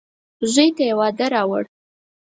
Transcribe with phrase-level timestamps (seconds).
[0.53, 1.63] زوی ته يې واده راووړ.